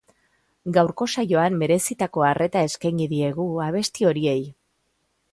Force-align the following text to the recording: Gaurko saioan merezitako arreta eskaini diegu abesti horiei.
Gaurko 0.75 1.07
saioan 1.17 1.59
merezitako 1.63 2.25
arreta 2.29 2.63
eskaini 2.69 3.07
diegu 3.11 3.45
abesti 3.67 4.09
horiei. 4.13 4.39